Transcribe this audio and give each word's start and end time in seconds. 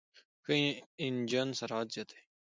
ښه 0.43 0.53
انجن 1.05 1.49
سرعت 1.59 1.87
زیاتوي. 1.95 2.23